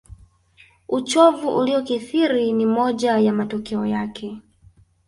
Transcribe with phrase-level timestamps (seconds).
[0.87, 4.41] Uchovu uliokithiri ni moja ya matokeo yake